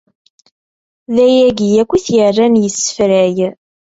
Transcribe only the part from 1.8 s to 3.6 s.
akk i t-yerran yessefray.